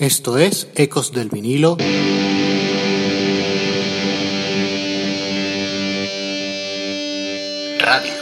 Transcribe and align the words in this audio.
Esto 0.00 0.38
es 0.38 0.66
Ecos 0.76 1.12
del 1.12 1.28
vinilo. 1.28 1.76
Radio. 7.78 8.12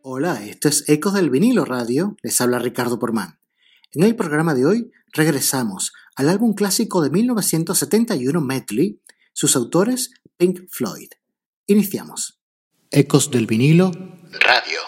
Hola, 0.00 0.42
esto 0.46 0.68
es 0.68 0.88
Ecos 0.88 1.12
del 1.12 1.28
vinilo 1.28 1.66
radio. 1.66 2.16
Les 2.22 2.40
habla 2.40 2.58
Ricardo 2.58 2.98
Porman. 2.98 3.38
En 3.92 4.04
el 4.04 4.16
programa 4.16 4.54
de 4.54 4.64
hoy 4.64 4.90
regresamos 5.12 5.92
al 6.16 6.30
álbum 6.30 6.54
clásico 6.54 7.02
de 7.02 7.10
1971 7.10 8.40
Medley, 8.40 9.02
sus 9.34 9.54
autores 9.54 10.12
Pink 10.38 10.60
Floyd. 10.70 11.10
Iniciamos. 11.66 12.40
Ecos 12.90 13.30
del 13.30 13.46
vinilo 13.46 13.92
radio. 14.40 14.80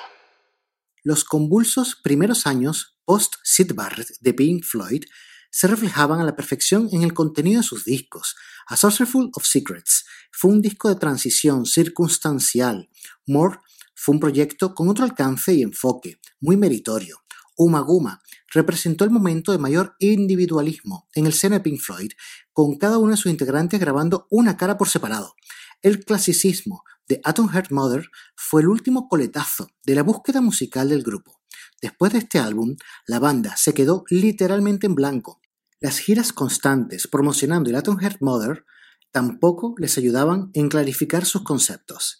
Los 1.06 1.22
convulsos 1.22 1.94
primeros 1.94 2.48
años 2.48 2.98
post-Sid 3.04 3.74
Barrett 3.76 4.08
de 4.18 4.34
Pink 4.34 4.64
Floyd 4.64 5.04
se 5.52 5.68
reflejaban 5.68 6.18
a 6.18 6.24
la 6.24 6.34
perfección 6.34 6.88
en 6.90 7.04
el 7.04 7.14
contenido 7.14 7.60
de 7.60 7.64
sus 7.64 7.84
discos. 7.84 8.34
A 8.66 8.76
Saucerful 8.76 9.30
of 9.34 9.46
Secrets 9.46 10.04
fue 10.32 10.50
un 10.50 10.60
disco 10.60 10.88
de 10.88 10.96
transición 10.96 11.64
circunstancial. 11.64 12.90
More 13.24 13.60
fue 13.94 14.16
un 14.16 14.20
proyecto 14.20 14.74
con 14.74 14.88
otro 14.88 15.04
alcance 15.04 15.54
y 15.54 15.62
enfoque, 15.62 16.18
muy 16.40 16.56
meritorio. 16.56 17.22
Uma 17.56 17.82
Guma 17.82 18.20
representó 18.52 19.04
el 19.04 19.10
momento 19.10 19.52
de 19.52 19.58
mayor 19.58 19.94
individualismo 20.00 21.06
en 21.14 21.26
el 21.26 21.34
seno 21.34 21.54
de 21.54 21.60
Pink 21.60 21.78
Floyd, 21.80 22.10
con 22.52 22.78
cada 22.78 22.98
uno 22.98 23.12
de 23.12 23.16
sus 23.16 23.30
integrantes 23.30 23.78
grabando 23.78 24.26
una 24.28 24.56
cara 24.56 24.76
por 24.76 24.88
separado. 24.88 25.36
El 25.82 26.04
clasicismo 26.04 26.82
de 27.08 27.20
Atom 27.24 27.48
Heart 27.48 27.70
Mother 27.70 28.08
fue 28.34 28.62
el 28.62 28.68
último 28.68 29.08
coletazo 29.08 29.68
de 29.84 29.94
la 29.94 30.02
búsqueda 30.02 30.40
musical 30.40 30.88
del 30.88 31.02
grupo. 31.02 31.40
Después 31.80 32.12
de 32.12 32.18
este 32.18 32.38
álbum, 32.38 32.76
la 33.06 33.18
banda 33.18 33.56
se 33.56 33.74
quedó 33.74 34.04
literalmente 34.08 34.86
en 34.86 34.94
blanco. 34.94 35.40
Las 35.80 35.98
giras 35.98 36.32
constantes 36.32 37.06
promocionando 37.06 37.70
el 37.70 37.76
Atom 37.76 37.98
Heart 37.98 38.20
Mother 38.20 38.64
tampoco 39.12 39.74
les 39.78 39.96
ayudaban 39.98 40.50
en 40.54 40.68
clarificar 40.68 41.24
sus 41.24 41.42
conceptos. 41.42 42.18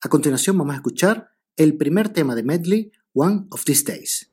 A 0.00 0.08
continuación 0.08 0.56
vamos 0.56 0.74
a 0.74 0.76
escuchar 0.76 1.30
el 1.56 1.76
primer 1.76 2.10
tema 2.10 2.34
de 2.34 2.42
Medley, 2.42 2.92
One 3.14 3.46
of 3.50 3.64
These 3.64 3.84
Days. 3.84 4.27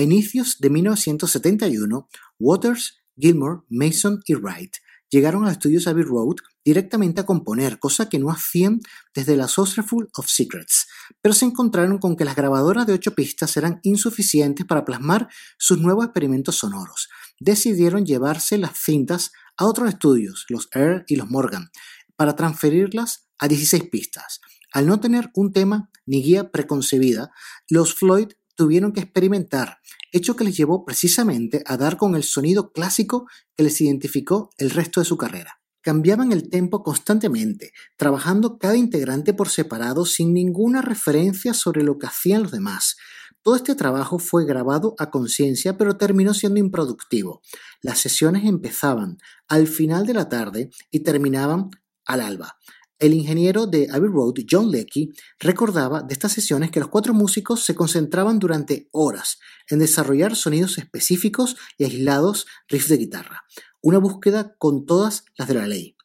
A 0.00 0.02
inicios 0.02 0.56
de 0.60 0.70
1971, 0.70 2.08
Waters, 2.38 3.02
Gilmore, 3.18 3.60
Mason 3.68 4.22
y 4.24 4.32
Wright 4.32 4.76
llegaron 5.10 5.46
a 5.46 5.52
estudios 5.52 5.86
Abbey 5.86 6.04
Road 6.04 6.36
directamente 6.64 7.20
a 7.20 7.26
componer, 7.26 7.78
cosa 7.78 8.08
que 8.08 8.18
no 8.18 8.30
hacían 8.30 8.80
desde 9.14 9.36
la 9.36 9.46
Saucerful 9.46 10.08
of 10.14 10.26
Secrets, 10.26 10.86
pero 11.20 11.34
se 11.34 11.44
encontraron 11.44 11.98
con 11.98 12.16
que 12.16 12.24
las 12.24 12.34
grabadoras 12.34 12.86
de 12.86 12.94
ocho 12.94 13.14
pistas 13.14 13.54
eran 13.58 13.78
insuficientes 13.82 14.64
para 14.64 14.86
plasmar 14.86 15.28
sus 15.58 15.80
nuevos 15.80 16.06
experimentos 16.06 16.56
sonoros. 16.56 17.10
Decidieron 17.38 18.06
llevarse 18.06 18.56
las 18.56 18.78
cintas 18.78 19.32
a 19.58 19.66
otros 19.66 19.90
estudios, 19.90 20.46
los 20.48 20.70
Earl 20.72 21.04
y 21.08 21.16
los 21.16 21.28
Morgan, 21.28 21.68
para 22.16 22.36
transferirlas 22.36 23.28
a 23.38 23.48
16 23.48 23.90
pistas. 23.90 24.40
Al 24.72 24.86
no 24.86 24.98
tener 24.98 25.30
un 25.34 25.52
tema 25.52 25.90
ni 26.06 26.22
guía 26.22 26.50
preconcebida, 26.50 27.32
los 27.68 27.94
Floyd 27.94 28.28
tuvieron 28.60 28.92
que 28.92 29.00
experimentar, 29.00 29.78
hecho 30.12 30.36
que 30.36 30.44
les 30.44 30.54
llevó 30.54 30.84
precisamente 30.84 31.62
a 31.64 31.78
dar 31.78 31.96
con 31.96 32.14
el 32.14 32.22
sonido 32.22 32.72
clásico 32.72 33.26
que 33.56 33.62
les 33.62 33.80
identificó 33.80 34.50
el 34.58 34.68
resto 34.68 35.00
de 35.00 35.06
su 35.06 35.16
carrera. 35.16 35.62
Cambiaban 35.80 36.30
el 36.30 36.50
tempo 36.50 36.82
constantemente, 36.82 37.72
trabajando 37.96 38.58
cada 38.58 38.76
integrante 38.76 39.32
por 39.32 39.48
separado 39.48 40.04
sin 40.04 40.34
ninguna 40.34 40.82
referencia 40.82 41.54
sobre 41.54 41.82
lo 41.82 41.96
que 41.96 42.08
hacían 42.08 42.42
los 42.42 42.52
demás. 42.52 42.98
Todo 43.40 43.56
este 43.56 43.74
trabajo 43.74 44.18
fue 44.18 44.44
grabado 44.44 44.94
a 44.98 45.08
conciencia, 45.08 45.78
pero 45.78 45.96
terminó 45.96 46.34
siendo 46.34 46.60
improductivo. 46.60 47.40
Las 47.80 47.98
sesiones 47.98 48.44
empezaban 48.44 49.16
al 49.48 49.68
final 49.68 50.04
de 50.04 50.12
la 50.12 50.28
tarde 50.28 50.68
y 50.90 51.00
terminaban 51.00 51.70
al 52.04 52.20
alba. 52.20 52.58
El 53.00 53.14
ingeniero 53.14 53.66
de 53.66 53.88
Abbey 53.90 54.10
Road, 54.10 54.34
John 54.48 54.70
Leckie, 54.70 55.10
recordaba 55.38 56.02
de 56.02 56.12
estas 56.12 56.32
sesiones 56.32 56.70
que 56.70 56.80
los 56.80 56.90
cuatro 56.90 57.14
músicos 57.14 57.64
se 57.64 57.74
concentraban 57.74 58.38
durante 58.38 58.90
horas 58.92 59.38
en 59.70 59.78
desarrollar 59.78 60.36
sonidos 60.36 60.76
específicos 60.76 61.56
y 61.78 61.84
aislados 61.84 62.46
riffs 62.68 62.90
de 62.90 62.98
guitarra, 62.98 63.44
una 63.80 63.96
búsqueda 63.96 64.54
con 64.58 64.84
todas 64.84 65.24
las 65.38 65.48
de 65.48 65.54
la 65.54 65.66
ley. 65.66 65.96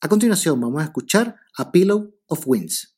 A 0.00 0.08
continuación 0.08 0.58
vamos 0.58 0.80
a 0.80 0.86
escuchar 0.86 1.36
A 1.54 1.70
Pillow 1.70 2.14
of 2.28 2.46
Winds. 2.46 2.97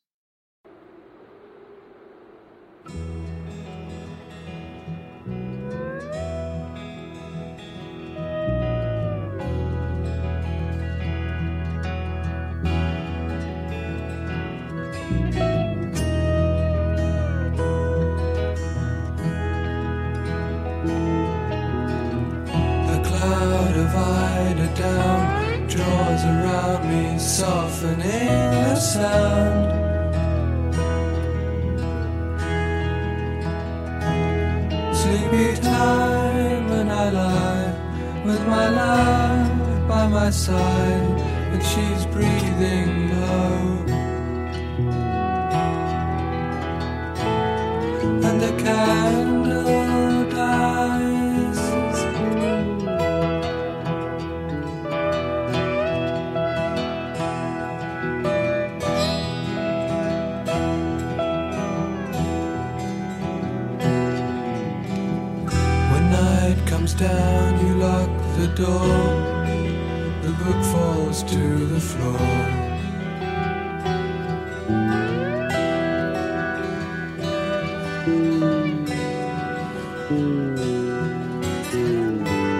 Softening 27.41 28.51
the 28.65 28.75
sound. 28.75 29.65
Sleepy 34.99 35.49
time, 35.59 36.67
and 36.79 36.89
I 37.03 37.05
lie 37.19 37.69
with 38.27 38.41
my 38.55 38.67
love 38.81 39.87
by 39.87 40.03
my 40.07 40.29
side, 40.29 41.19
and 41.53 41.61
she's 41.71 42.03
breathing 42.15 42.91
low. 43.21 43.61
And 48.27 48.37
the 48.45 48.53
candle 48.63 50.10
The 68.61 70.35
book 70.37 70.63
falls 70.65 71.23
to 71.23 71.65
the 71.65 71.79
floor. 71.79 72.19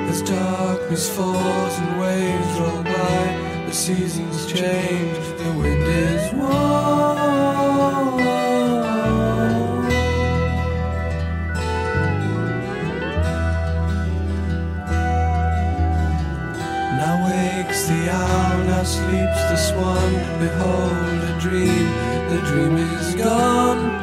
As 0.09 0.23
darkness 0.23 1.07
falls 1.15 1.77
and 1.77 2.01
waves 2.01 2.59
roll 2.59 2.81
by, 2.81 3.65
the 3.67 3.71
seasons 3.71 4.47
change, 4.51 5.17
the 5.37 5.53
wind 5.55 5.83
is 5.83 6.33
warm. 6.33 7.10
Sleeps 19.11 19.41
the 19.51 19.57
swan. 19.57 20.11
Behold 20.39 21.19
a 21.31 21.37
dream, 21.39 21.87
the 22.29 22.39
dream 22.47 22.77
is 22.77 23.15
gone. 23.15 24.00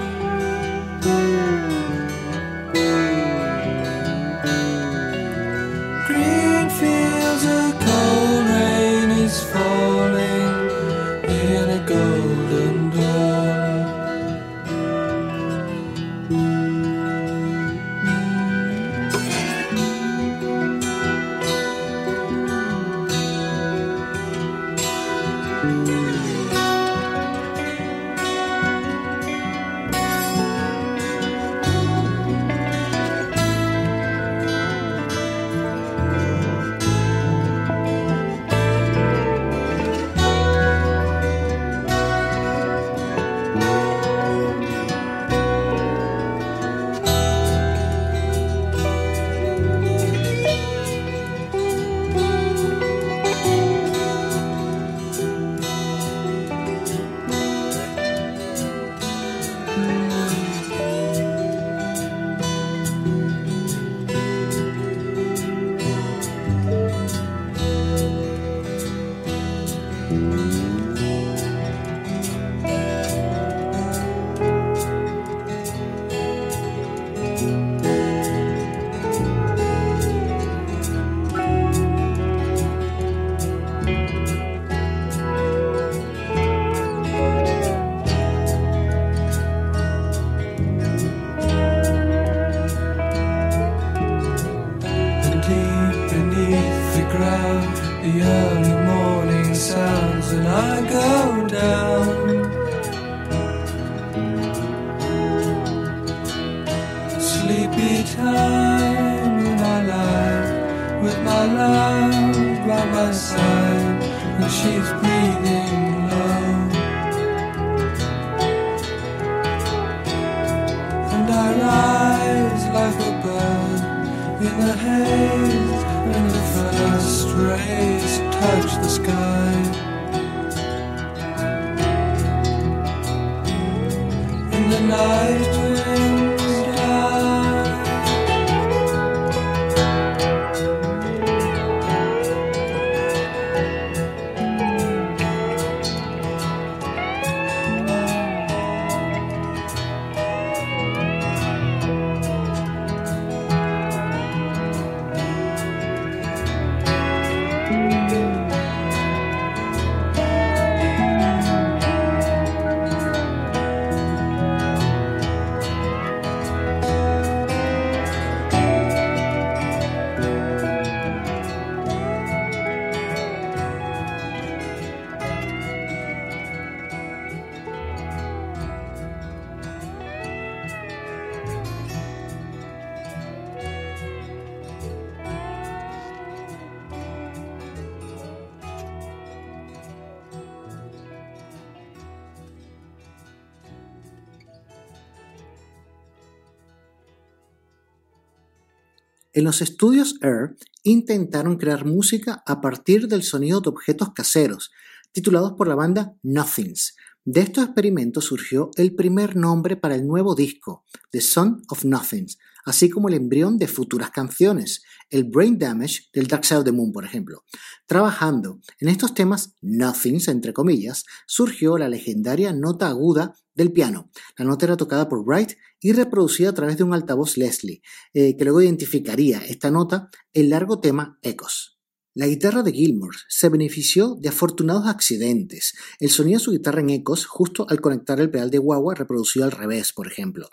En 199.39 199.45
los 199.45 199.63
estudios 199.63 200.17
Air 200.21 200.57
intentaron 200.83 201.59
crear 201.59 201.85
música 201.85 202.43
a 202.45 202.61
partir 202.61 203.07
del 203.07 203.23
sonido 203.23 203.61
de 203.61 203.69
objetos 203.69 204.13
caseros, 204.13 204.73
titulados 205.13 205.53
por 205.53 205.69
la 205.69 205.77
banda 205.77 206.13
Nothings. 206.25 206.97
De 207.25 207.41
estos 207.43 207.65
experimentos 207.65 208.25
surgió 208.25 208.71
el 208.77 208.95
primer 208.95 209.37
nombre 209.37 209.77
para 209.77 209.95
el 209.95 210.07
nuevo 210.07 210.35
disco, 210.35 210.85
The 211.11 211.21
Son 211.21 211.63
of 211.69 211.85
Nothings, 211.85 212.39
así 212.65 212.89
como 212.89 213.09
el 213.09 213.15
embrión 213.15 213.59
de 213.59 213.69
futuras 213.69 214.11
canciones, 214.11 214.83
el 215.11 215.25
Brain 215.25 215.59
Damage 215.59 216.05
del 216.13 216.27
Dark 216.27 216.45
Side 216.45 216.61
of 216.61 216.65
the 216.65 216.73
Moon, 216.73 216.93
por 216.93 217.05
ejemplo. 217.05 217.45
Trabajando 217.87 218.61
en 218.79 218.89
estos 218.89 219.15
temas 219.15 219.55
Nothings, 219.61 220.29
entre 220.29 220.53
comillas, 220.53 221.05
surgió 221.27 221.79
la 221.79 221.89
legendaria 221.89 222.53
nota 222.53 222.89
aguda 222.89 223.35
del 223.55 223.73
piano. 223.73 224.11
La 224.37 224.45
nota 224.45 224.67
era 224.67 224.77
tocada 224.77 225.09
por 225.09 225.25
Wright 225.27 225.53
y 225.81 225.93
reproducida 225.93 226.51
a 226.51 226.55
través 226.55 226.77
de 226.77 226.85
un 226.85 226.95
altavoz 226.95 227.37
Leslie, 227.37 227.83
eh, 228.15 228.37
que 228.37 228.45
luego 228.45 228.63
identificaría 228.63 229.39
esta 229.39 229.71
nota 229.71 230.11
el 230.33 230.51
largo 230.51 230.81
tema 230.81 231.19
Ecos. 231.23 231.78
La 232.15 232.27
guitarra 232.27 232.63
de 232.63 232.73
Gilmour 232.73 233.15
se 233.29 233.49
benefició 233.49 234.17
de 234.19 234.31
afortunados 234.31 234.87
accidentes. 234.87 235.75
El 236.01 236.11
sonido 236.11 236.39
de 236.39 236.45
su 236.45 236.51
guitarra 236.51 236.81
en 236.81 236.91
ecos 236.91 237.27
justo 237.27 237.67
al 237.69 237.81
conectar 237.81 238.19
el 238.19 238.31
pedal 238.31 238.51
de 238.51 238.59
guagua 238.59 238.95
reproducido 238.95 239.45
al 239.45 239.53
revés, 239.53 239.93
por 239.93 240.07
ejemplo. 240.07 240.49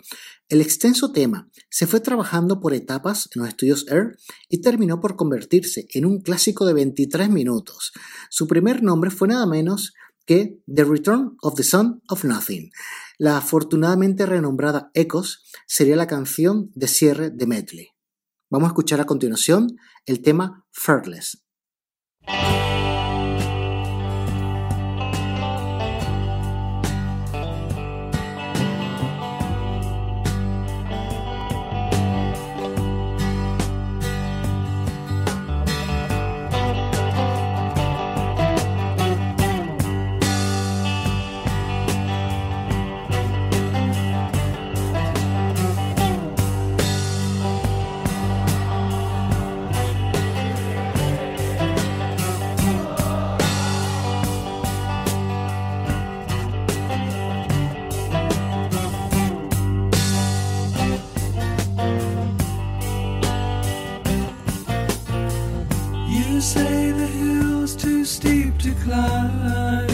El 0.48 0.60
extenso 0.60 1.12
tema 1.12 1.50
se 1.70 1.86
fue 1.86 2.00
trabajando 2.00 2.60
por 2.60 2.74
etapas 2.74 3.28
en 3.34 3.40
los 3.40 3.48
estudios 3.48 3.86
Air 3.88 4.16
y 4.48 4.60
terminó 4.60 5.00
por 5.00 5.16
convertirse 5.16 5.88
en 5.92 6.04
un 6.04 6.20
clásico 6.20 6.66
de 6.66 6.74
23 6.74 7.30
minutos. 7.30 7.92
Su 8.30 8.46
primer 8.46 8.82
nombre 8.82 9.10
fue 9.10 9.28
nada 9.28 9.46
menos 9.46 9.94
que 10.26 10.60
The 10.72 10.84
Return 10.84 11.36
of 11.40 11.54
the 11.54 11.62
Son 11.62 12.02
of 12.08 12.24
Nothing. 12.24 12.70
La 13.18 13.38
afortunadamente 13.38 14.26
renombrada 14.26 14.90
Ecos 14.92 15.44
sería 15.66 15.96
la 15.96 16.06
canción 16.06 16.70
de 16.74 16.86
cierre 16.86 17.30
de 17.30 17.46
Medley. 17.46 17.88
Vamos 18.50 18.66
a 18.66 18.70
escuchar 18.70 19.00
a 19.00 19.06
continuación 19.06 19.76
el 20.04 20.22
tema 20.22 20.66
Fearless. 20.70 21.45
You 22.28 22.75
say 66.40 66.92
the 66.92 67.06
hill's 67.06 67.74
too 67.74 68.04
steep 68.04 68.58
to 68.58 68.74
climb. 68.84 69.85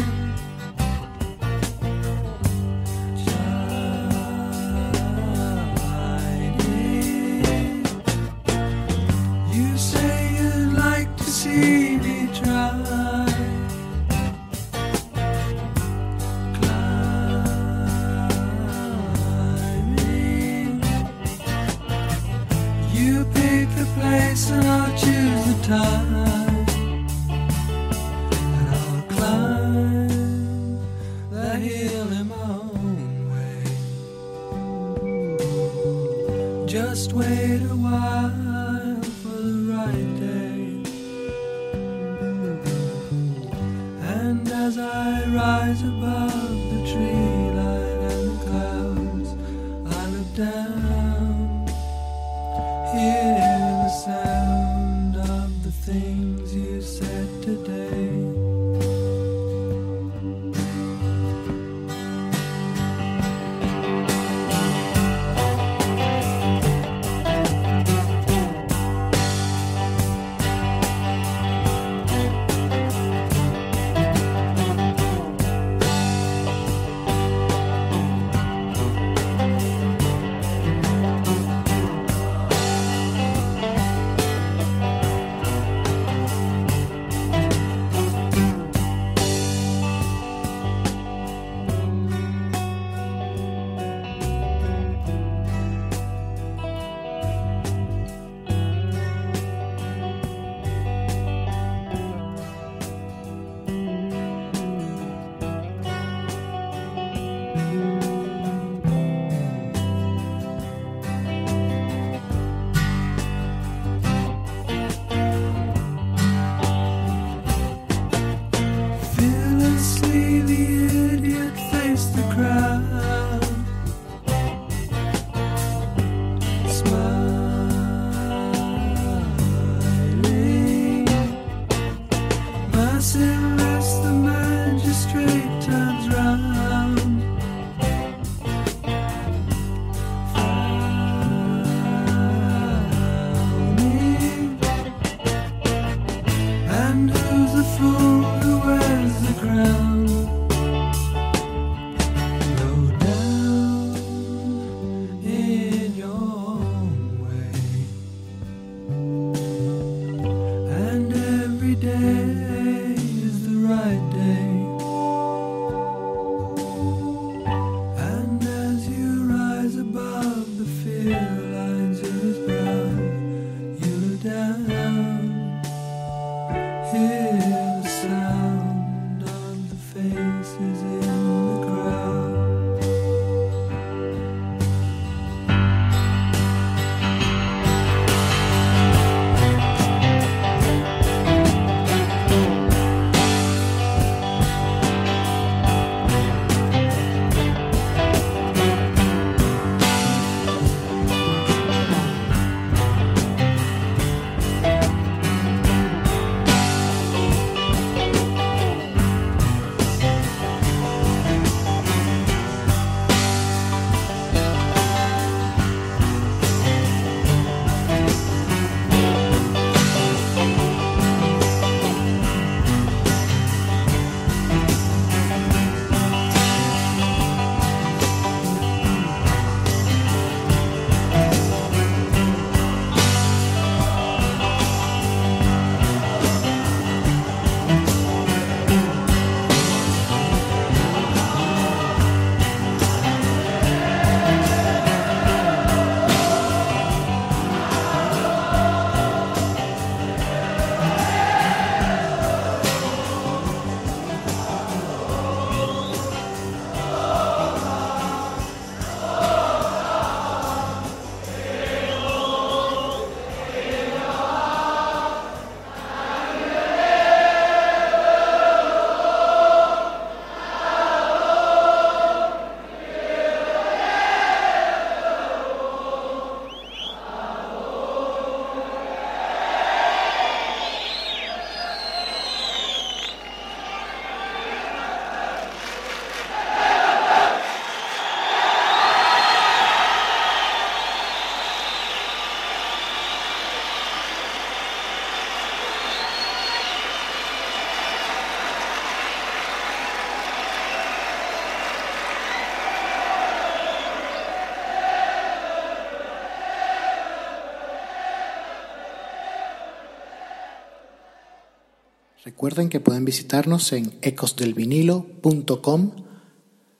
Recuerden 312.24 312.68
que 312.68 312.78
pueden 312.78 313.04
visitarnos 313.04 313.72
en 313.72 313.98
ecosdelvinilo.com 314.00 316.06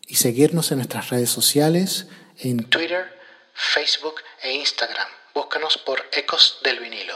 y 0.06 0.14
seguirnos 0.14 0.70
en 0.70 0.78
nuestras 0.78 1.10
redes 1.10 1.30
sociales 1.30 2.06
en 2.38 2.68
Twitter, 2.68 3.06
Facebook 3.52 4.14
e 4.40 4.54
Instagram. 4.54 5.08
Búscanos 5.34 5.78
por 5.78 6.00
Ecos 6.12 6.60
del 6.62 6.78
Vinilo. 6.78 7.14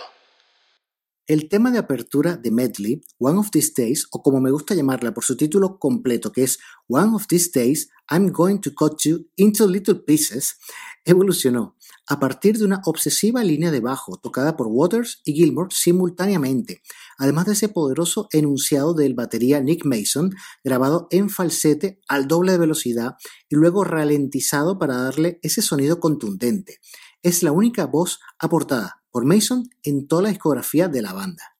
El 1.28 1.48
tema 1.48 1.70
de 1.70 1.78
apertura 1.78 2.36
de 2.36 2.50
Medley, 2.50 3.00
One 3.18 3.38
of 3.38 3.50
These 3.50 3.72
Days, 3.76 4.08
o 4.10 4.22
como 4.22 4.40
me 4.40 4.50
gusta 4.50 4.74
llamarla 4.74 5.14
por 5.14 5.24
su 5.24 5.36
título 5.36 5.78
completo, 5.78 6.32
que 6.32 6.42
es 6.42 6.58
One 6.88 7.14
of 7.14 7.28
These 7.28 7.50
Days, 7.54 7.90
I'm 8.10 8.32
Going 8.32 8.58
to 8.58 8.74
Cut 8.74 9.00
You 9.04 9.28
into 9.36 9.68
Little 9.68 9.96
Pieces, 9.96 10.58
evolucionó 11.04 11.75
a 12.08 12.20
partir 12.20 12.58
de 12.58 12.64
una 12.64 12.80
obsesiva 12.84 13.42
línea 13.42 13.70
de 13.70 13.80
bajo 13.80 14.16
tocada 14.16 14.56
por 14.56 14.68
Waters 14.68 15.20
y 15.24 15.34
Gilmore 15.34 15.74
simultáneamente, 15.74 16.82
además 17.18 17.46
de 17.46 17.52
ese 17.52 17.68
poderoso 17.68 18.28
enunciado 18.32 18.94
del 18.94 19.14
batería 19.14 19.60
Nick 19.60 19.84
Mason, 19.84 20.34
grabado 20.62 21.08
en 21.10 21.30
falsete 21.30 22.00
al 22.08 22.28
doble 22.28 22.52
de 22.52 22.58
velocidad 22.58 23.16
y 23.48 23.56
luego 23.56 23.84
ralentizado 23.84 24.78
para 24.78 24.96
darle 24.96 25.40
ese 25.42 25.62
sonido 25.62 26.00
contundente. 26.00 26.78
Es 27.22 27.42
la 27.42 27.52
única 27.52 27.86
voz 27.86 28.20
aportada 28.38 29.02
por 29.10 29.24
Mason 29.24 29.68
en 29.82 30.06
toda 30.06 30.22
la 30.22 30.28
discografía 30.28 30.88
de 30.88 31.02
la 31.02 31.12
banda. 31.12 31.56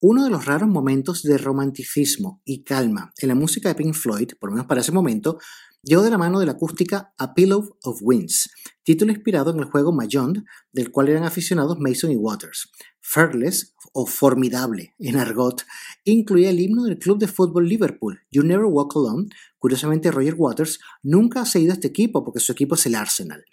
Uno 0.00 0.22
de 0.22 0.30
los 0.30 0.44
raros 0.44 0.68
momentos 0.68 1.24
de 1.24 1.38
romanticismo 1.38 2.40
y 2.44 2.62
calma 2.62 3.12
en 3.18 3.28
la 3.28 3.34
música 3.34 3.68
de 3.68 3.74
Pink 3.74 3.94
Floyd, 3.94 4.30
por 4.38 4.50
lo 4.50 4.54
menos 4.54 4.68
para 4.68 4.80
ese 4.80 4.92
momento, 4.92 5.38
llegó 5.82 6.02
de 6.02 6.10
la 6.10 6.18
mano 6.18 6.40
de 6.40 6.46
la 6.46 6.52
acústica 6.52 7.14
A 7.18 7.34
Pillow 7.34 7.76
of 7.82 8.00
Winds, 8.02 8.50
título 8.82 9.12
inspirado 9.12 9.50
en 9.50 9.58
el 9.58 9.64
juego 9.66 9.92
Mahjong, 9.92 10.44
del 10.72 10.90
cual 10.90 11.08
eran 11.08 11.24
aficionados 11.24 11.78
Mason 11.78 12.10
y 12.10 12.16
Waters. 12.16 12.70
Fearless, 13.00 13.74
o 13.92 14.06
Formidable 14.06 14.94
en 14.98 15.16
argot, 15.16 15.64
incluía 16.04 16.50
el 16.50 16.60
himno 16.60 16.84
del 16.84 16.98
club 16.98 17.18
de 17.18 17.26
fútbol 17.26 17.68
Liverpool, 17.68 18.20
You 18.30 18.42
Never 18.42 18.66
Walk 18.66 18.96
Alone. 18.96 19.28
Curiosamente, 19.58 20.10
Roger 20.10 20.34
Waters 20.36 20.78
nunca 21.02 21.40
ha 21.40 21.46
seguido 21.46 21.72
a 21.72 21.74
este 21.74 21.88
equipo 21.88 22.24
porque 22.24 22.40
su 22.40 22.52
equipo 22.52 22.74
es 22.74 22.86
el 22.86 22.94
Arsenal. 22.94 23.44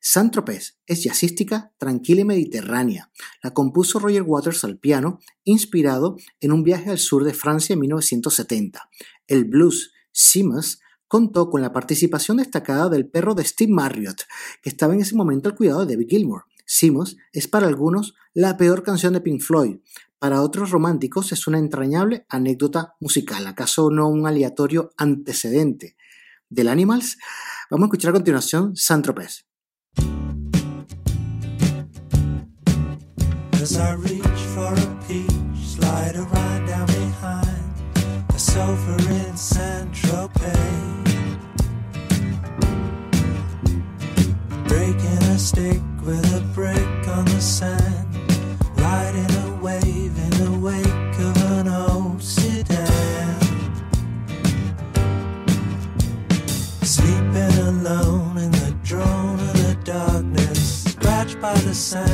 Saint 0.00 0.32
Tropez 0.32 0.80
es 0.86 1.04
jazzística, 1.04 1.72
tranquila 1.78 2.22
y 2.22 2.24
mediterránea. 2.24 3.12
La 3.42 3.54
compuso 3.54 4.00
Roger 4.00 4.22
Waters 4.22 4.64
al 4.64 4.78
piano, 4.78 5.20
inspirado 5.44 6.16
en 6.40 6.52
un 6.52 6.64
viaje 6.64 6.90
al 6.90 6.98
sur 6.98 7.22
de 7.22 7.34
Francia 7.34 7.74
en 7.74 7.80
1970. 7.80 8.88
El 9.28 9.44
blues 9.44 9.92
Simas 10.10 10.80
contó 11.12 11.50
con 11.50 11.60
la 11.60 11.74
participación 11.74 12.38
destacada 12.38 12.88
del 12.88 13.06
perro 13.06 13.34
de 13.34 13.44
Steve 13.44 13.70
Marriott, 13.70 14.22
que 14.62 14.70
estaba 14.70 14.94
en 14.94 15.02
ese 15.02 15.14
momento 15.14 15.50
al 15.50 15.54
cuidado 15.54 15.84
de 15.84 15.92
David 15.92 16.08
Gilmour. 16.08 16.44
Simos 16.64 17.18
es 17.34 17.48
para 17.48 17.66
algunos 17.66 18.14
la 18.32 18.56
peor 18.56 18.82
canción 18.82 19.12
de 19.12 19.20
Pink 19.20 19.42
Floyd, 19.42 19.76
para 20.18 20.40
otros 20.40 20.70
románticos 20.70 21.30
es 21.32 21.46
una 21.46 21.58
entrañable 21.58 22.24
anécdota 22.30 22.94
musical, 22.98 23.46
acaso 23.46 23.90
no 23.90 24.08
un 24.08 24.26
aleatorio 24.26 24.94
antecedente 24.96 25.96
del 26.48 26.68
Animals. 26.68 27.18
Vamos 27.70 27.84
a 27.84 27.88
escuchar 27.88 28.08
a 28.08 28.14
continuación 28.14 28.72
Tropez. 29.02 29.44
Stick 45.38 45.80
with 46.04 46.24
a 46.34 46.40
brick 46.54 47.08
on 47.08 47.24
the 47.24 47.40
sand, 47.40 48.06
riding 48.76 49.30
a 49.46 49.58
wave 49.62 50.16
in 50.18 50.30
the 50.44 50.58
wake 50.60 51.18
of 51.18 51.36
an 51.52 51.68
old 51.68 52.22
sedan. 52.22 53.40
Sleeping 56.82 57.58
alone 57.68 58.36
in 58.38 58.50
the 58.50 58.74
drone 58.84 59.40
of 59.40 59.52
the 59.54 59.76
darkness, 59.84 60.84
scratched 60.84 61.40
by 61.40 61.54
the 61.60 61.74
sand 61.74 62.11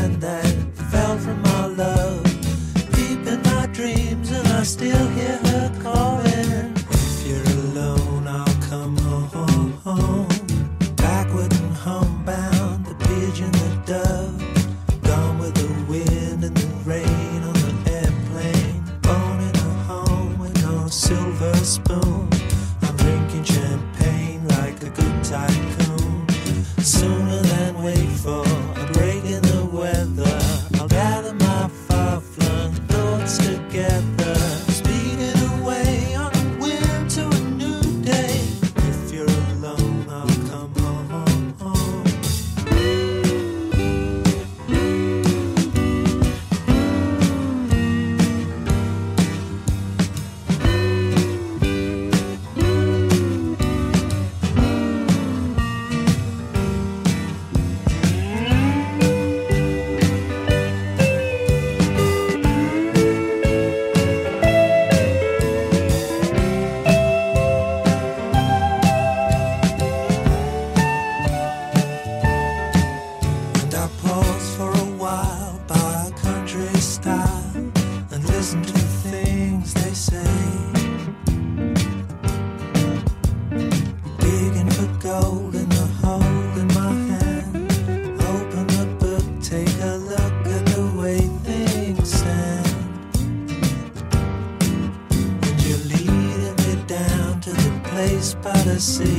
see. 98.78 99.17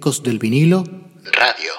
Ecos 0.00 0.22
del 0.22 0.38
vinilo 0.38 0.82
Radio. 1.24 1.72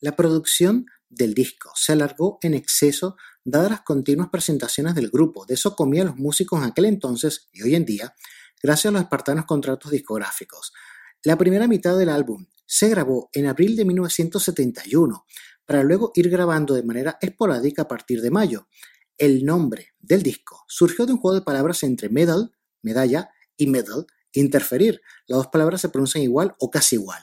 La 0.00 0.14
producción 0.14 0.84
del 1.08 1.32
disco 1.32 1.72
se 1.74 1.92
alargó 1.92 2.36
en 2.42 2.52
exceso 2.52 3.16
dadas 3.42 3.70
las 3.70 3.80
continuas 3.80 4.28
presentaciones 4.28 4.94
del 4.94 5.08
grupo. 5.08 5.46
De 5.46 5.54
eso 5.54 5.74
comían 5.74 6.08
los 6.08 6.16
músicos 6.16 6.60
en 6.60 6.66
aquel 6.66 6.84
entonces 6.84 7.48
y 7.54 7.62
hoy 7.62 7.74
en 7.74 7.86
día, 7.86 8.14
gracias 8.62 8.90
a 8.90 8.92
los 8.92 9.00
espartanos 9.00 9.46
contratos 9.46 9.92
discográficos. 9.92 10.74
La 11.22 11.38
primera 11.38 11.66
mitad 11.66 11.96
del 11.96 12.10
álbum 12.10 12.44
se 12.66 12.90
grabó 12.90 13.30
en 13.32 13.46
abril 13.46 13.76
de 13.76 13.86
1971, 13.86 15.24
para 15.64 15.82
luego 15.82 16.12
ir 16.16 16.28
grabando 16.28 16.74
de 16.74 16.82
manera 16.82 17.16
esporádica 17.22 17.80
a 17.80 17.88
partir 17.88 18.20
de 18.20 18.30
mayo. 18.30 18.68
El 19.16 19.46
nombre 19.46 19.94
del 20.00 20.22
disco 20.22 20.66
surgió 20.68 21.06
de 21.06 21.14
un 21.14 21.18
juego 21.18 21.36
de 21.36 21.46
palabras 21.46 21.82
entre 21.82 22.10
medal, 22.10 22.52
medalla, 22.82 23.30
y 23.56 23.68
medal, 23.68 24.06
interferir. 24.40 25.00
Las 25.26 25.38
dos 25.38 25.46
palabras 25.48 25.80
se 25.80 25.88
pronuncian 25.88 26.24
igual 26.24 26.54
o 26.58 26.70
casi 26.70 26.96
igual. 26.96 27.22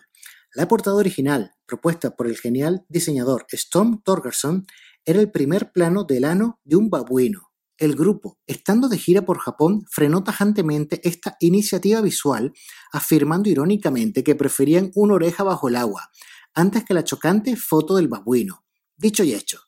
La 0.55 0.67
portada 0.67 0.97
original, 0.97 1.53
propuesta 1.65 2.15
por 2.15 2.27
el 2.27 2.37
genial 2.37 2.85
diseñador 2.87 3.45
Storm 3.51 4.01
Torgerson, 4.03 4.67
era 5.05 5.19
el 5.19 5.31
primer 5.31 5.71
plano 5.71 6.03
del 6.03 6.25
ano 6.25 6.59
de 6.63 6.75
un 6.75 6.89
babuino. 6.89 7.51
El 7.77 7.95
grupo, 7.95 8.39
estando 8.45 8.87
de 8.87 8.97
gira 8.97 9.23
por 9.23 9.39
Japón, 9.39 9.83
frenó 9.89 10.23
tajantemente 10.23 11.01
esta 11.03 11.37
iniciativa 11.39 12.01
visual, 12.01 12.53
afirmando 12.91 13.49
irónicamente 13.49 14.23
que 14.23 14.35
preferían 14.35 14.91
una 14.93 15.15
oreja 15.15 15.43
bajo 15.43 15.67
el 15.67 15.75
agua, 15.75 16.11
antes 16.53 16.85
que 16.85 16.93
la 16.93 17.03
chocante 17.03 17.55
foto 17.55 17.95
del 17.95 18.07
babuino. 18.07 18.63
Dicho 18.95 19.23
y 19.23 19.33
hecho, 19.33 19.62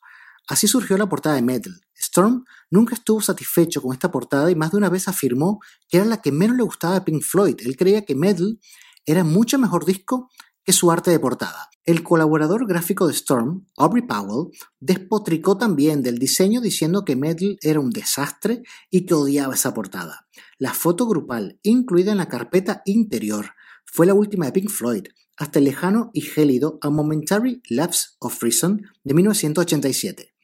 así 0.46 0.66
surgió 0.68 0.96
la 0.96 1.08
portada 1.08 1.36
de 1.36 1.42
Metal. 1.42 1.80
Storm 1.94 2.44
nunca 2.70 2.94
estuvo 2.94 3.20
satisfecho 3.20 3.82
con 3.82 3.92
esta 3.92 4.10
portada 4.10 4.50
y 4.50 4.54
más 4.54 4.70
de 4.70 4.78
una 4.78 4.88
vez 4.88 5.08
afirmó 5.08 5.60
que 5.88 5.98
era 5.98 6.06
la 6.06 6.20
que 6.20 6.32
menos 6.32 6.56
le 6.56 6.62
gustaba 6.62 6.94
de 6.94 7.00
Pink 7.02 7.22
Floyd. 7.22 7.56
Él 7.60 7.76
creía 7.76 8.04
que 8.04 8.14
Metal 8.14 8.58
era 9.04 9.24
mucho 9.24 9.58
mejor 9.58 9.84
disco 9.84 10.30
que 10.64 10.72
su 10.72 10.90
arte 10.90 11.10
de 11.10 11.20
portada. 11.20 11.68
El 11.84 12.02
colaborador 12.02 12.66
gráfico 12.66 13.06
de 13.06 13.12
Storm, 13.12 13.66
Aubrey 13.76 14.04
Powell, 14.04 14.50
despotricó 14.80 15.56
también 15.56 16.02
del 16.02 16.18
diseño 16.18 16.60
diciendo 16.60 17.04
que 17.04 17.14
Metal 17.14 17.56
era 17.62 17.78
un 17.78 17.90
desastre 17.90 18.62
y 18.90 19.06
que 19.06 19.14
odiaba 19.14 19.54
esa 19.54 19.72
portada. 19.72 20.26
La 20.58 20.74
foto 20.74 21.06
grupal, 21.06 21.60
incluida 21.62 22.10
en 22.10 22.18
la 22.18 22.28
carpeta 22.28 22.82
interior, 22.84 23.52
fue 23.84 24.06
la 24.06 24.14
última 24.14 24.46
de 24.46 24.52
Pink 24.52 24.68
Floyd, 24.68 25.04
hasta 25.36 25.60
el 25.60 25.66
lejano 25.66 26.10
y 26.12 26.22
gélido 26.22 26.78
A 26.82 26.90
Momentary 26.90 27.62
Lapse 27.68 28.08
of 28.18 28.42
Reason 28.42 28.82
de 29.04 29.14
1987. 29.14 30.35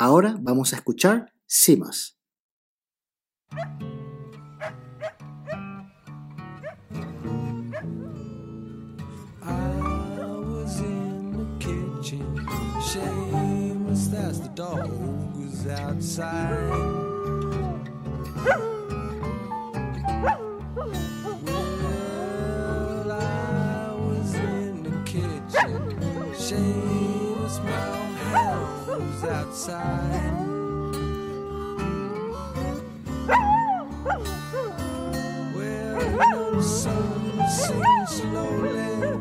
Ahora 0.00 0.36
vamos 0.40 0.72
a 0.72 0.76
escuchar 0.76 1.32
Simas. 1.44 2.16
Seamus, 26.38 27.60
my 28.98 29.24
outside. 29.24 30.32
Well, 35.54 36.52
the 36.52 36.62
sun 36.62 37.48
sinks 37.48 38.12
slowly. 38.12 39.18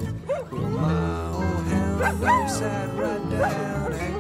My 0.52 1.30
old 1.30 1.66
hound 1.68 2.52
sat 2.52 2.90
right 2.96 3.30
down 3.30 4.17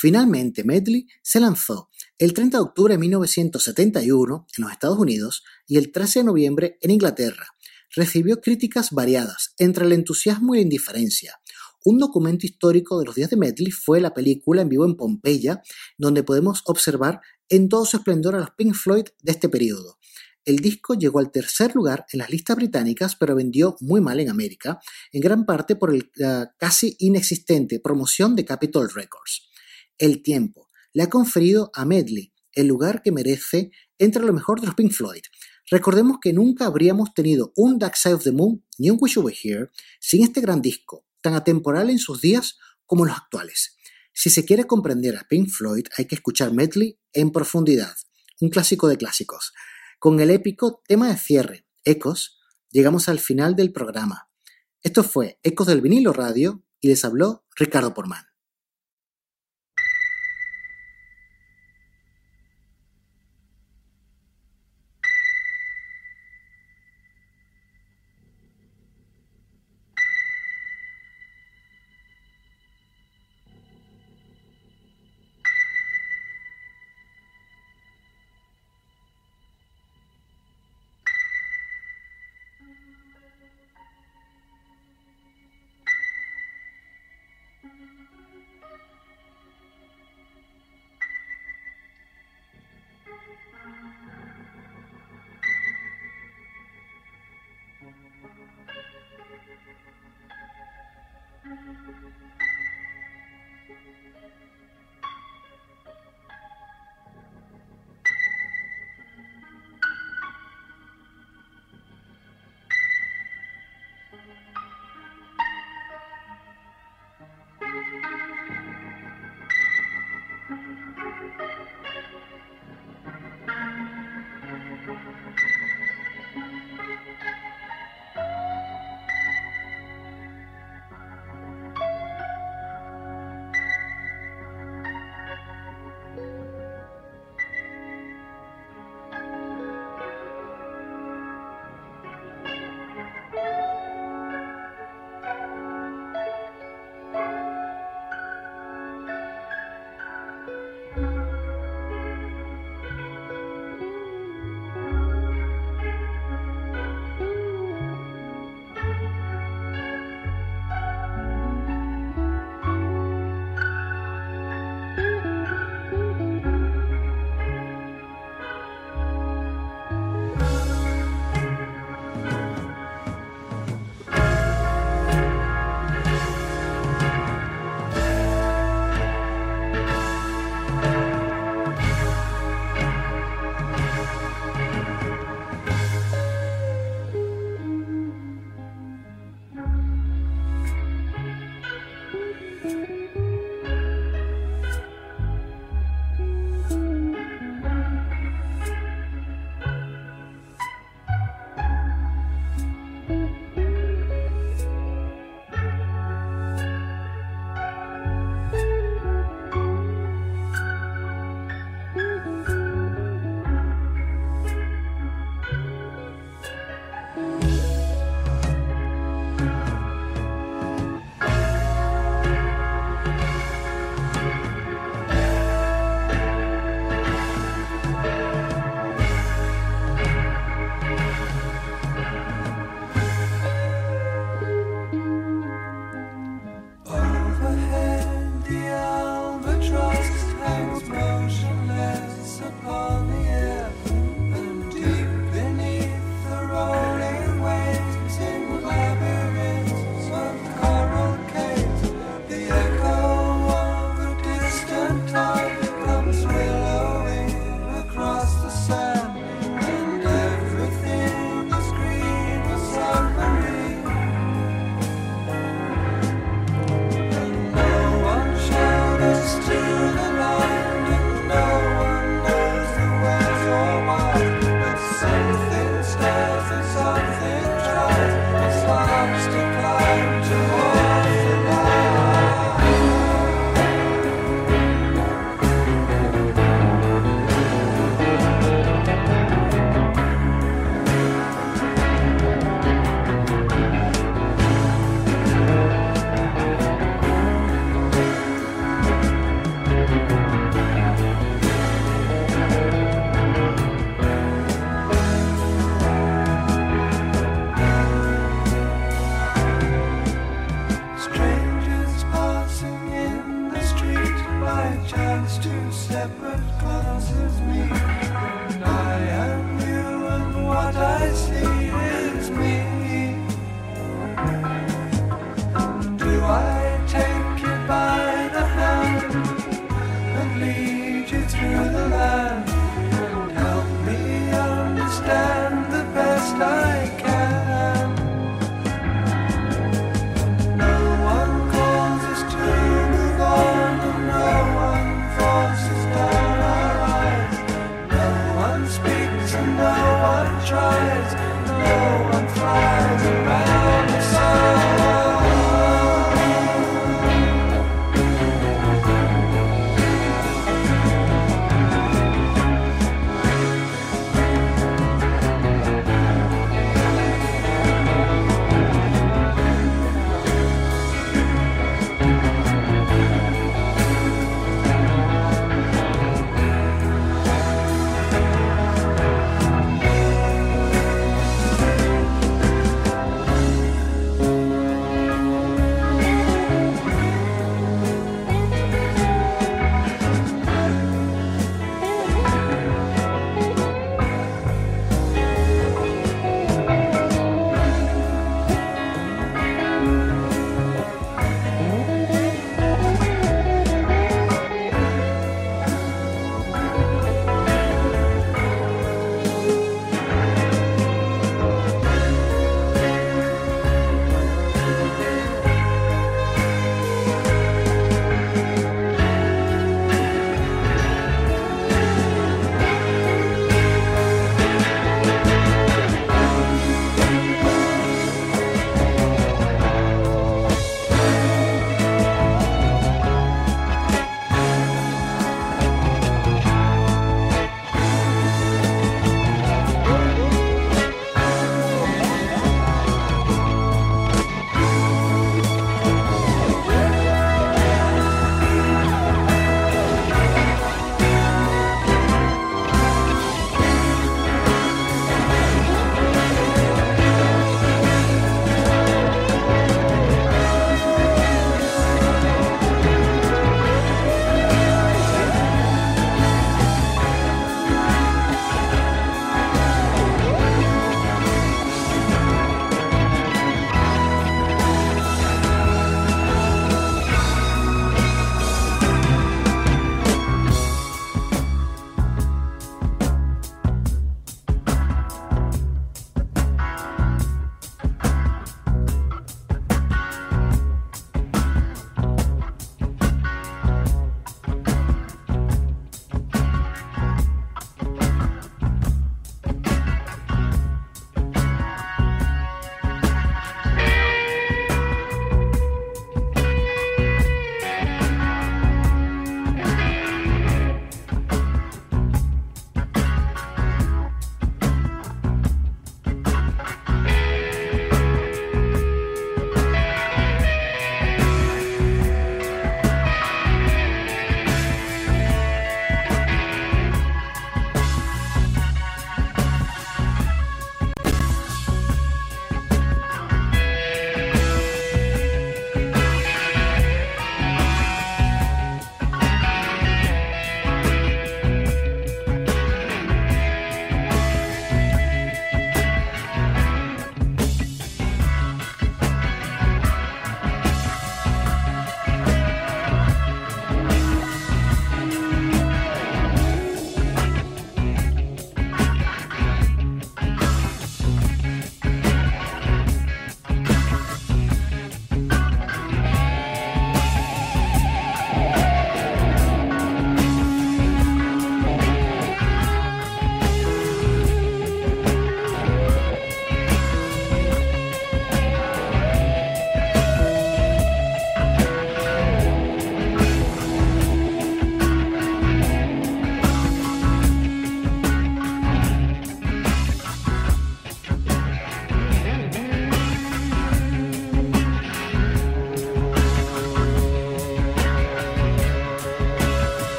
Finalmente, 0.00 0.62
Medley 0.62 1.08
se 1.24 1.40
lanzó 1.40 1.90
el 2.18 2.32
30 2.32 2.58
de 2.58 2.62
octubre 2.62 2.94
de 2.94 2.98
1971 2.98 4.46
en 4.56 4.62
los 4.62 4.70
Estados 4.70 4.96
Unidos 4.96 5.42
y 5.66 5.76
el 5.76 5.90
13 5.90 6.20
de 6.20 6.24
noviembre 6.24 6.78
en 6.82 6.92
Inglaterra. 6.92 7.48
Recibió 7.96 8.40
críticas 8.40 8.92
variadas, 8.92 9.54
entre 9.58 9.86
el 9.86 9.92
entusiasmo 9.92 10.54
y 10.54 10.58
la 10.58 10.62
indiferencia. 10.62 11.40
Un 11.84 11.98
documento 11.98 12.46
histórico 12.46 13.00
de 13.00 13.06
los 13.06 13.16
días 13.16 13.30
de 13.30 13.38
Medley 13.38 13.72
fue 13.72 14.00
la 14.00 14.14
película 14.14 14.62
en 14.62 14.68
vivo 14.68 14.84
en 14.84 14.94
Pompeya, 14.94 15.62
donde 15.96 16.22
podemos 16.22 16.62
observar 16.66 17.20
en 17.48 17.68
todo 17.68 17.84
su 17.84 17.96
esplendor 17.96 18.36
a 18.36 18.38
los 18.38 18.50
Pink 18.52 18.74
Floyd 18.74 19.06
de 19.20 19.32
este 19.32 19.48
periodo. 19.48 19.98
El 20.44 20.58
disco 20.58 20.94
llegó 20.94 21.18
al 21.18 21.32
tercer 21.32 21.74
lugar 21.74 22.06
en 22.12 22.20
las 22.20 22.30
listas 22.30 22.54
británicas, 22.54 23.16
pero 23.16 23.34
vendió 23.34 23.76
muy 23.80 24.00
mal 24.00 24.20
en 24.20 24.30
América, 24.30 24.78
en 25.10 25.20
gran 25.20 25.44
parte 25.44 25.74
por 25.74 25.92
la 26.14 26.54
casi 26.56 26.94
inexistente 27.00 27.80
promoción 27.80 28.36
de 28.36 28.44
Capitol 28.44 28.88
Records. 28.94 29.48
El 29.98 30.22
tiempo 30.22 30.68
le 30.92 31.02
ha 31.02 31.10
conferido 31.10 31.72
a 31.74 31.84
Medley 31.84 32.32
el 32.52 32.68
lugar 32.68 33.02
que 33.02 33.12
merece 33.12 33.70
entre 33.98 34.22
lo 34.22 34.32
mejor 34.32 34.60
de 34.60 34.66
los 34.66 34.76
Pink 34.76 34.92
Floyd. 34.92 35.22
Recordemos 35.70 36.18
que 36.22 36.32
nunca 36.32 36.66
habríamos 36.66 37.12
tenido 37.14 37.52
un 37.56 37.78
Dark 37.78 37.96
Side 37.96 38.14
of 38.14 38.22
the 38.22 38.32
Moon 38.32 38.64
ni 38.78 38.90
un 38.90 38.98
Wish 39.00 39.14
You 39.14 39.22
Were 39.22 39.36
Here 39.42 39.70
sin 40.00 40.22
este 40.22 40.40
gran 40.40 40.62
disco, 40.62 41.04
tan 41.20 41.34
atemporal 41.34 41.90
en 41.90 41.98
sus 41.98 42.20
días 42.20 42.58
como 42.86 43.04
los 43.04 43.16
actuales. 43.16 43.76
Si 44.12 44.30
se 44.30 44.44
quiere 44.44 44.64
comprender 44.64 45.16
a 45.16 45.26
Pink 45.28 45.48
Floyd, 45.50 45.86
hay 45.96 46.06
que 46.06 46.14
escuchar 46.14 46.52
Medley 46.52 46.98
en 47.12 47.32
profundidad, 47.32 47.94
un 48.40 48.50
clásico 48.50 48.88
de 48.88 48.96
clásicos. 48.96 49.52
Con 49.98 50.20
el 50.20 50.30
épico 50.30 50.82
tema 50.86 51.08
de 51.08 51.16
cierre, 51.16 51.66
Ecos, 51.84 52.38
llegamos 52.70 53.08
al 53.08 53.18
final 53.18 53.56
del 53.56 53.72
programa. 53.72 54.30
Esto 54.82 55.02
fue 55.02 55.38
Ecos 55.42 55.66
del 55.66 55.80
vinilo 55.80 56.12
radio 56.12 56.64
y 56.80 56.88
les 56.88 57.04
habló 57.04 57.44
Ricardo 57.56 57.94
Porman. 57.94 58.24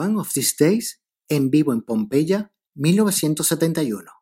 One 0.00 0.18
of 0.18 0.32
These 0.32 0.54
Days 0.58 1.02
en 1.28 1.50
vivo 1.50 1.74
en 1.74 1.82
Pompeya, 1.82 2.54
1971. 2.74 4.19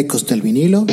Ecos 0.00 0.26
del 0.26 0.40
vinilo. 0.40 0.86